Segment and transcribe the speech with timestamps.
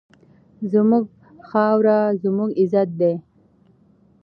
[0.71, 1.05] زموږ
[1.49, 3.13] خاوره زموږ عزت دی.